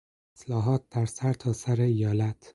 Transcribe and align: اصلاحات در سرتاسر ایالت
اصلاحات 0.35 0.89
در 0.89 1.05
سرتاسر 1.05 1.81
ایالت 1.81 2.49